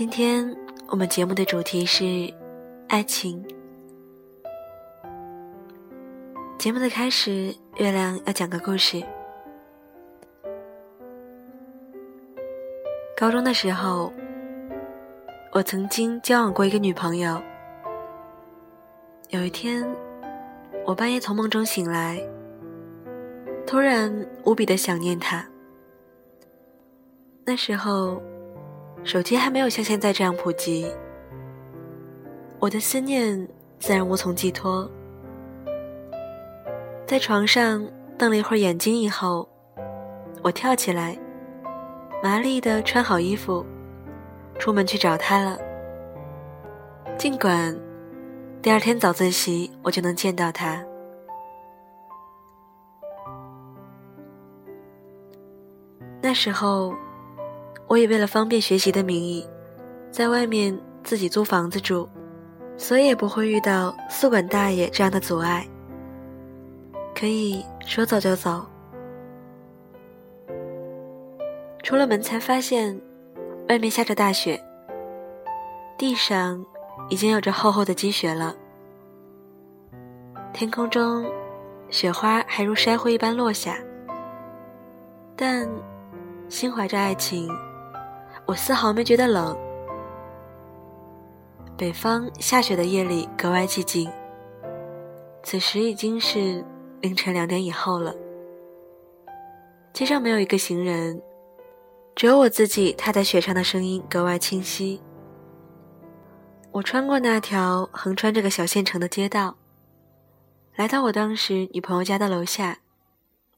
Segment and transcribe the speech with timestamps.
[0.00, 0.56] 今天
[0.88, 2.32] 我们节目的主题是
[2.88, 3.46] 爱情。
[6.58, 9.04] 节目的开始，月亮要讲个故事。
[13.14, 14.10] 高中的时候，
[15.52, 17.38] 我曾经交往过一个女朋友。
[19.28, 19.86] 有一天，
[20.86, 22.18] 我半夜从梦中醒来，
[23.66, 24.10] 突然
[24.46, 25.46] 无比的想念她。
[27.44, 28.18] 那时候，
[29.02, 30.86] 手机还没有像现在这样普及，
[32.58, 34.88] 我的思念自然无从寄托。
[37.06, 37.84] 在床上
[38.16, 39.48] 瞪了一会儿眼睛以后，
[40.42, 41.18] 我跳起来。
[42.22, 43.64] 麻利的穿好衣服，
[44.58, 45.58] 出门去找他了。
[47.16, 47.74] 尽管
[48.60, 50.84] 第二天早自习我就能见到他。
[56.20, 56.94] 那时候，
[57.90, 59.44] 我也为了方便学习的名义，
[60.12, 62.08] 在外面自己租房子住，
[62.76, 65.66] 所以也不会遇到宿管大爷这样的阻碍，
[67.16, 68.64] 可以说走就走。
[71.82, 72.96] 出了门才发现，
[73.68, 74.62] 外面下着大雪，
[75.98, 76.64] 地上
[77.08, 78.54] 已经有着厚厚的积雪了。
[80.52, 81.28] 天空中，
[81.88, 83.76] 雪花还如筛灰一般落下。
[85.34, 85.68] 但
[86.48, 87.50] 心怀着爱情，
[88.50, 89.56] 我丝毫没觉得冷。
[91.78, 94.10] 北方下雪的夜里格外寂静。
[95.44, 96.64] 此时已经是
[97.00, 98.12] 凌晨两点以后了，
[99.92, 101.22] 街上没有一个行人。
[102.16, 105.00] 只有我自己踏在雪上的声音格外清晰。
[106.72, 109.54] 我穿过那条横穿这个小县城的街道，
[110.74, 112.78] 来到我当时女朋友家的楼下。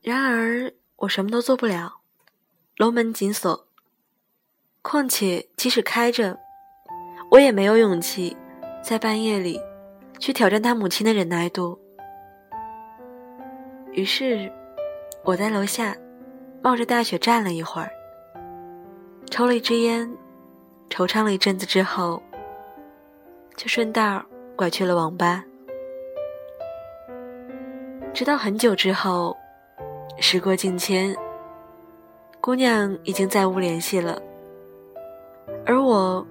[0.00, 1.98] 然而我什么都做不了，
[2.78, 3.67] 楼门紧锁。
[4.82, 6.38] 况且即使开着，
[7.30, 8.36] 我也没有勇气
[8.82, 9.60] 在半夜里
[10.18, 11.78] 去挑战他母亲的忍耐度。
[13.92, 14.50] 于是
[15.24, 15.96] 我在楼下
[16.62, 17.90] 冒着大雪站了一会儿。
[19.30, 20.08] 抽了一支烟，
[20.88, 22.22] 惆怅了一阵子之后，
[23.56, 24.24] 就顺道
[24.56, 25.44] 拐去了网吧。
[28.14, 29.36] 直到很久之后，
[30.18, 31.14] 时过境迁，
[32.40, 34.20] 姑娘已经再无联系了，
[35.66, 36.26] 而我，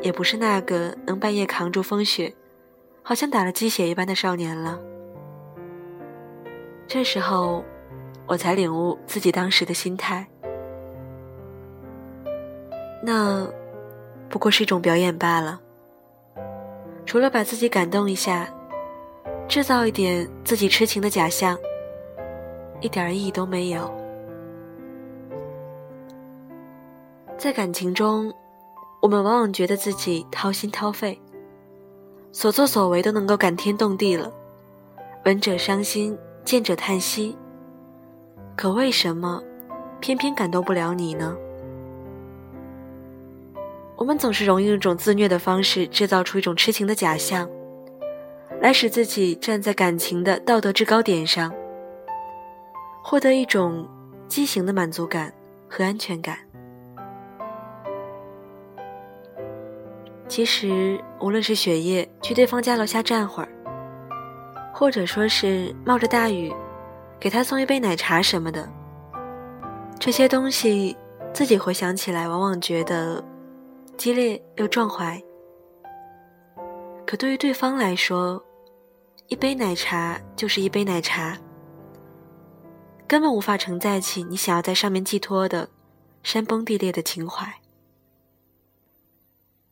[0.00, 2.34] 也不是那个能半夜扛住风雪，
[3.02, 4.80] 好像打了鸡血一般的少年了。
[6.86, 7.64] 这时候，
[8.26, 10.26] 我才领悟自己当时的心态。
[13.02, 13.46] 那
[14.28, 15.60] 不过是一种表演罢了。
[17.04, 18.48] 除了把自己感动一下，
[19.48, 21.58] 制造一点自己痴情的假象，
[22.80, 23.90] 一点意义都没有。
[27.38, 28.34] 在感情中，
[29.00, 31.20] 我们往往觉得自己掏心掏肺，
[32.32, 34.32] 所作所为都能够感天动地了，
[35.24, 37.36] 闻者伤心，见者叹息。
[38.56, 39.40] 可为什么
[40.00, 41.36] 偏偏感动不了你呢？
[43.94, 47.48] 我们总是容易用一种自虐的方式制造出一种痴情的假象，
[48.60, 51.52] 来使自己站在感情的道德制高点上，
[53.04, 53.88] 获得一种
[54.26, 55.32] 畸形的满足感
[55.68, 56.47] 和安全感。
[60.28, 63.48] 其实，无论是雪夜去对方家楼下站会儿，
[64.74, 66.54] 或者说是冒着大雨
[67.18, 68.68] 给他送一杯奶茶什么的，
[69.98, 70.96] 这些东西
[71.32, 73.24] 自己回想起来，往往觉得。
[73.96, 75.20] 激烈又壮怀，
[77.04, 78.40] 可对于对方来说，
[79.26, 81.36] 一杯奶茶就是一杯奶茶，
[83.08, 85.68] 根本无法承载起你想要在上面寄托的
[86.22, 87.52] 山崩地裂的情怀。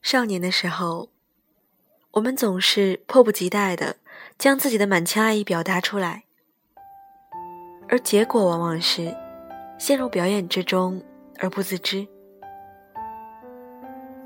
[0.00, 1.10] 少年的时候，
[2.12, 3.96] 我们总是迫不及待的
[4.38, 6.24] 将自己的满腔爱意表达出来，
[7.88, 9.14] 而结果往往是
[9.78, 11.02] 陷入表演之中
[11.38, 12.06] 而不自知。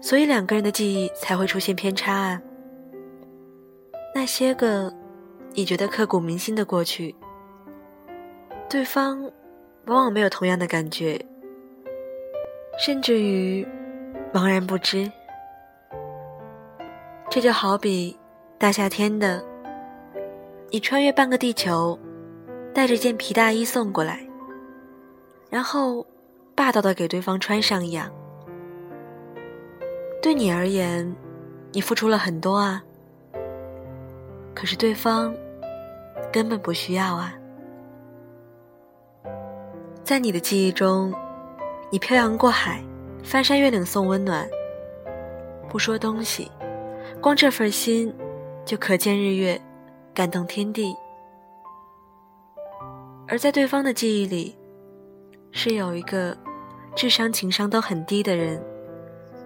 [0.00, 2.42] 所以两个人的记忆才会出现偏差啊。
[4.14, 4.92] 那些个
[5.54, 7.14] 你觉得刻骨铭心的过去，
[8.68, 9.22] 对方
[9.86, 11.24] 往往没有同样的感觉，
[12.78, 13.66] 甚至于
[14.32, 15.10] 茫然不知。
[17.34, 18.14] 这就好比
[18.58, 19.42] 大夏天的，
[20.70, 21.98] 你穿越半个地球，
[22.74, 24.20] 带着件皮大衣送过来，
[25.48, 26.06] 然后
[26.54, 28.12] 霸道的给对方穿上一样。
[30.20, 31.10] 对你而言，
[31.72, 32.84] 你付出了很多啊，
[34.54, 35.34] 可是对方
[36.30, 37.32] 根本不需要啊。
[40.04, 41.10] 在你的记忆中，
[41.88, 42.84] 你漂洋过海，
[43.24, 44.46] 翻山越岭送温暖，
[45.70, 46.52] 不说东西，
[47.22, 48.12] 光这份心
[48.64, 49.58] 就可见日月，
[50.12, 50.92] 感动天地。
[53.28, 54.58] 而在对方的记忆里，
[55.52, 56.36] 是有一个
[56.96, 58.60] 智商情商都很低的人，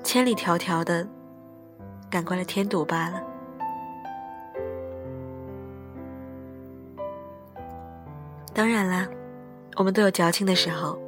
[0.02, 1.06] 千里迢迢的
[2.10, 3.22] 赶过来添堵罢了。
[8.54, 9.06] 当然啦，
[9.76, 10.98] 我们都有矫情的时候，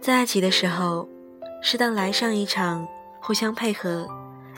[0.00, 1.08] 在爱情的时候，
[1.62, 2.84] 适当来上一场
[3.20, 4.08] 互相配合、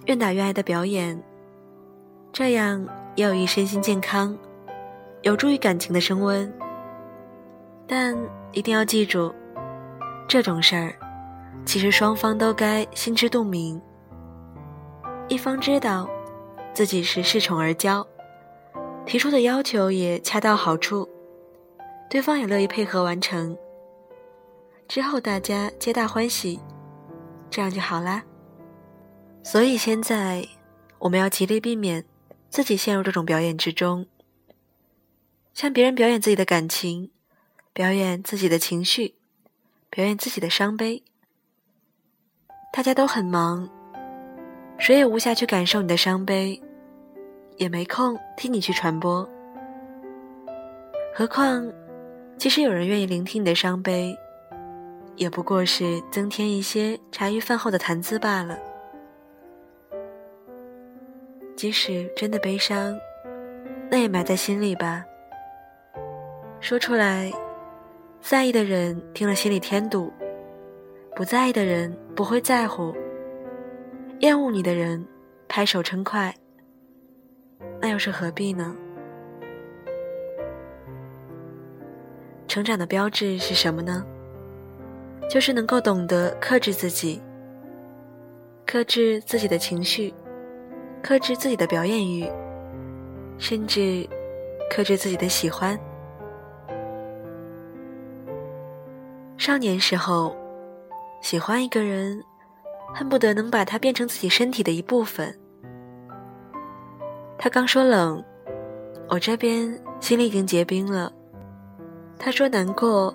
[0.07, 1.23] 愿打愿挨的表演，
[2.33, 4.37] 这样也有益身心健康，
[5.23, 6.53] 有助于感情的升温。
[7.87, 8.17] 但
[8.53, 9.35] 一定要记住，
[10.29, 10.95] 这种事儿，
[11.65, 13.81] 其实双方都该心知肚明，
[15.29, 16.09] 一方知道
[16.73, 18.05] 自己是恃宠而骄。
[19.07, 21.09] 提出的要求也恰到好处，
[22.09, 23.57] 对方也乐意配合完成。
[24.89, 26.61] 之后大家皆大欢喜，
[27.51, 28.23] 这样就好啦。
[29.45, 30.49] 所以现在
[30.99, 32.05] 我们要极力避免
[32.49, 34.07] 自己陷入这种表演之中，
[35.53, 37.11] 向别人表演自己的感情，
[37.75, 39.15] 表演自己的情绪，
[39.91, 41.05] 表演自己的伤悲。
[42.73, 43.69] 大家都很忙，
[44.79, 46.61] 谁也无暇去感受你的伤悲。
[47.57, 49.25] 也没空替你去传播，
[51.15, 51.73] 何况，
[52.37, 54.13] 即使有人愿意聆听你的伤悲，
[55.15, 58.59] 也不过是增添一些茶余饭后的谈资罢了。
[61.57, 62.99] 即使真的悲伤，
[63.91, 65.05] 那也埋在心里吧。
[66.61, 67.33] 说出来，
[68.21, 70.13] 在意的人听了心里添堵；
[71.15, 72.93] 不在意的人不会在乎；
[74.21, 75.07] 厌恶你的人
[75.49, 76.35] 拍手称快。
[77.81, 78.75] 那又是何必呢？
[82.49, 84.05] 成长的标志是什么呢？
[85.31, 87.23] 就是能够懂得克制自己，
[88.67, 90.13] 克制自己的情绪，
[91.05, 92.27] 克制自己的表演欲，
[93.37, 94.09] 甚至
[94.71, 95.79] 克制自己的喜欢。
[99.37, 100.35] 少年时候，
[101.21, 102.25] 喜欢一个人，
[102.95, 105.39] 恨不得能把他变成自己身体的一部分。
[107.37, 108.25] 他刚说冷，
[109.07, 111.13] 我这边心里已经结冰了。
[112.19, 113.13] 他说难过，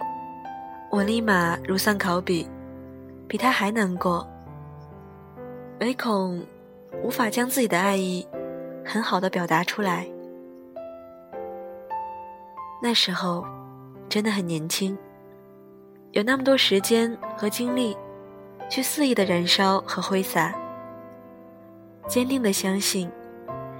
[0.91, 2.47] 我立马如丧考妣，
[3.27, 4.27] 比他还难过。
[5.79, 6.39] 唯恐
[7.03, 8.27] 无法将自己的爱意
[8.85, 10.07] 很好的表达出来。
[12.81, 13.45] 那时候
[14.07, 14.97] 真的很年轻，
[16.11, 17.97] 有那么多时间和精力
[18.69, 20.53] 去肆意的燃烧和挥洒，
[22.07, 23.09] 坚定的相信。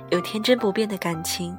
[0.09, 1.55] 有天真不变的感情，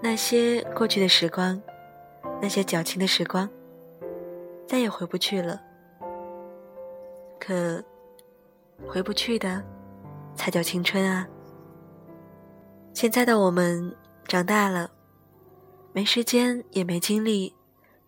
[0.00, 1.62] 那些过去的时光，
[2.42, 3.48] 那些矫情的时光，
[4.66, 5.60] 再也回不去了。
[7.46, 7.84] 可
[8.88, 9.62] 回不去的，
[10.34, 11.28] 才叫青春啊！
[12.92, 13.94] 现在的我们
[14.26, 14.90] 长大了，
[15.92, 17.54] 没时间也没精力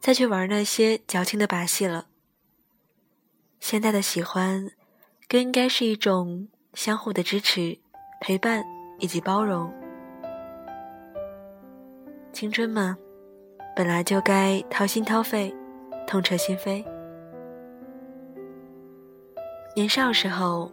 [0.01, 2.07] 再去玩那些矫情的把戏了。
[3.61, 4.71] 现在的喜欢。
[5.31, 7.79] 更应该是一种相互的支持、
[8.19, 8.65] 陪伴
[8.99, 9.71] 以及包容。
[12.33, 12.97] 青春嘛，
[13.77, 15.55] 本来就该掏心掏肺、
[16.07, 16.83] 痛彻心扉。
[19.75, 20.71] 年少时候，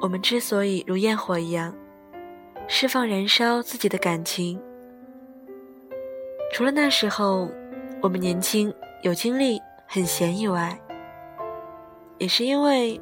[0.00, 1.74] 我们之所以如焰火一样
[2.68, 4.60] 释放、燃烧自己的感情，
[6.52, 7.50] 除了那时候
[8.00, 8.72] 我们年轻、
[9.02, 10.78] 有精力、很闲以外，
[12.18, 13.00] 也是因为。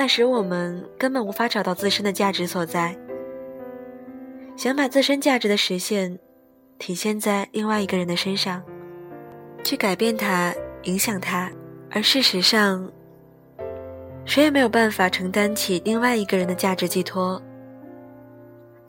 [0.00, 2.96] 那时我们根本无法找到自身的价值所在，
[4.56, 6.16] 想把自身价值的实现
[6.78, 8.62] 体现在另外一个人的身上，
[9.64, 10.54] 去改变他、
[10.84, 11.50] 影响他，
[11.90, 12.88] 而事实上，
[14.28, 17.42] 谁也没有办法承担起另外一个人的价值寄托。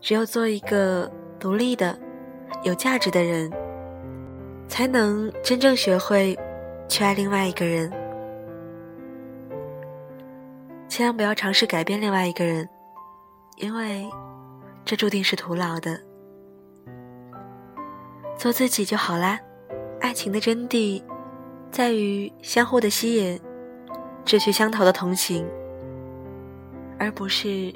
[0.02, 1.98] 只有做一个独立的、
[2.62, 3.50] 有价值的人，
[4.68, 6.38] 才能真正学会
[6.90, 7.90] 去爱另外一个人。
[10.90, 12.68] 千万不要尝试改变另外一个人，
[13.56, 14.10] 因为
[14.84, 15.98] 这注定是徒劳的。
[18.38, 19.40] 做自己就好啦。
[20.02, 21.02] 爱情的真谛
[21.72, 23.40] 在于相互的吸引，
[24.30, 25.44] 志趣相投的同行，
[27.00, 27.74] 而不是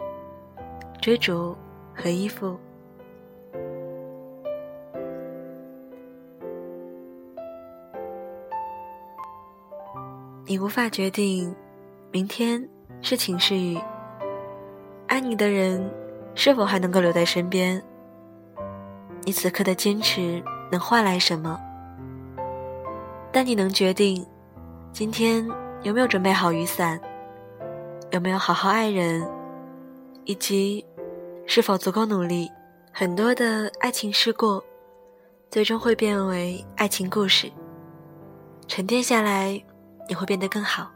[1.01, 1.57] 追逐
[1.95, 2.55] 和依附。
[10.45, 11.55] 你无法决定
[12.11, 12.69] 明天。
[13.01, 13.79] 是晴是雨，
[15.07, 15.91] 爱你的人
[16.35, 17.81] 是否还能够留在身边？
[19.23, 20.41] 你此刻的坚持
[20.71, 21.59] 能换来什么？
[23.31, 24.23] 但你能决定
[24.91, 25.45] 今天
[25.83, 26.99] 有没有准备好雨伞？
[28.11, 29.29] 有没有好好爱人？
[30.23, 30.85] 以及
[31.45, 32.49] 是否足够努力？
[32.93, 34.63] 很多的爱情事故，
[35.51, 37.51] 最终会变为爱情故事。
[38.65, 39.61] 沉淀下来，
[40.07, 40.89] 你会变得更好。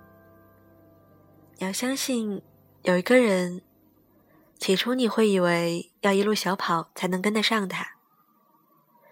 [1.57, 2.41] 你要相信，
[2.83, 3.61] 有一个人，
[4.57, 7.85] 起初你会以为要一路小跑才能跟得上他，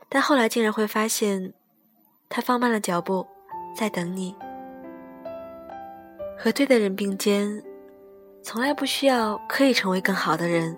[0.08, 1.54] 但后来竟然会发现，
[2.30, 3.28] 他放慢了脚步，
[3.76, 4.34] 在等你。
[6.38, 7.64] 和对的人并肩，
[8.44, 10.78] 从来不需要刻意成为更好的人，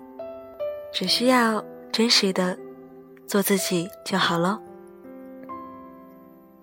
[0.92, 1.62] 只需要
[1.92, 2.58] 真实的
[3.26, 4.60] 做自己就好了。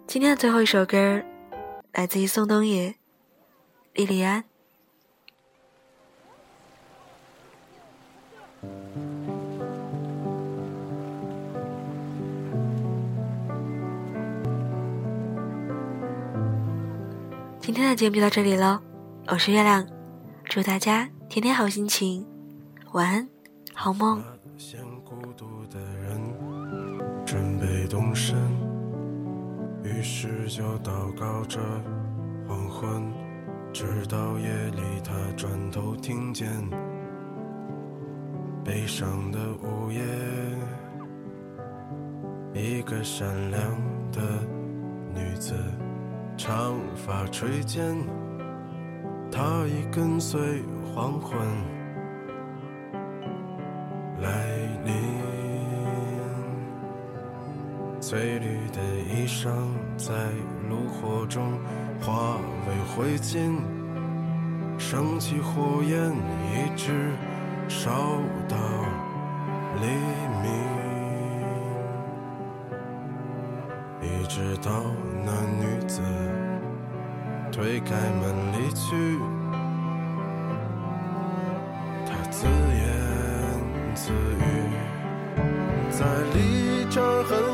[0.08, 1.22] 今天的最后一首歌，
[1.94, 2.90] 来自于宋冬野，
[3.94, 4.42] 《莉莉安》。
[17.60, 18.82] 今天的节目就到这里了，
[19.28, 19.84] 我是月亮，
[20.44, 22.24] 祝大家天天好心情，
[22.92, 23.28] 晚安，
[23.74, 24.24] 好梦。
[24.56, 26.22] 先孤独的人
[27.26, 28.38] 准备动身，
[29.84, 31.60] 于是就祷告着
[32.48, 33.12] 黄昏，
[33.74, 36.48] 直到夜里他转头听见
[38.64, 40.04] 悲伤的午夜，
[42.54, 43.60] 一个善良
[44.12, 44.22] 的
[45.16, 45.56] 女子。
[46.38, 47.96] 长发垂肩，
[49.36, 51.38] 他已跟随黄昏
[54.22, 54.32] 来
[54.86, 54.96] 临。
[58.00, 58.80] 翠绿的
[59.12, 59.50] 衣裳
[59.98, 60.14] 在
[60.70, 61.60] 炉火中
[62.00, 63.58] 化为灰烬，
[64.78, 66.14] 升起火焰，
[66.54, 67.12] 一直
[67.68, 67.92] 烧
[68.48, 68.56] 到
[69.82, 69.88] 黎
[70.44, 70.46] 明。
[74.02, 74.72] 一直到
[75.26, 76.02] 那女子
[77.56, 79.18] 推开门离去，
[82.06, 82.84] 她自言
[83.96, 84.44] 自语，
[85.90, 87.45] 在离这儿很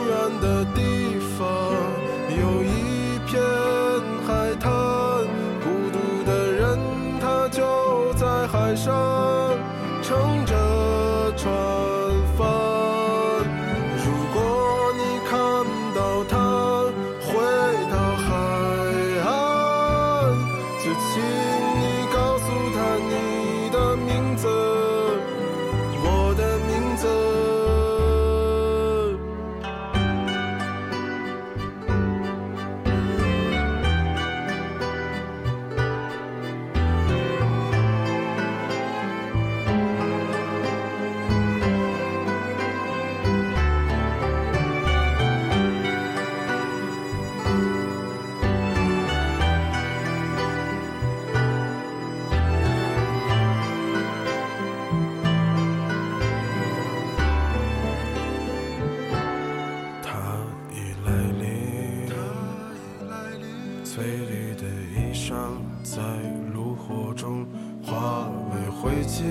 [69.22, 69.30] 灰烬，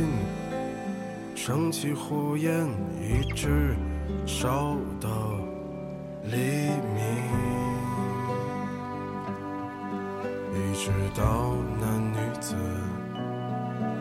[1.35, 2.69] 升起火焰，
[3.01, 3.75] 一直
[4.25, 5.09] 烧到
[6.23, 6.37] 黎
[6.95, 7.03] 明，
[10.55, 12.55] 一直到那女子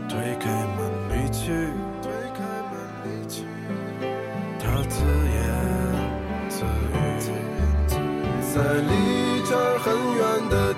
[0.07, 0.77] 推开门
[1.09, 1.51] 离去，
[2.03, 2.73] 推开门
[3.05, 3.43] 离去，
[4.59, 4.95] 她自
[5.33, 5.37] 言
[6.49, 6.97] 自语，
[8.53, 8.91] 在离
[9.43, 10.68] 这儿很远的。